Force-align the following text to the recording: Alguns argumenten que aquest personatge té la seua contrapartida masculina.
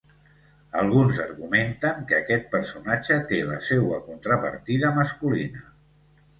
Alguns 0.79 1.19
argumenten 1.25 1.99
que 2.13 2.17
aquest 2.21 2.49
personatge 2.57 3.21
té 3.35 3.43
la 3.53 3.61
seua 3.69 4.03
contrapartida 4.11 4.95
masculina. 5.01 5.67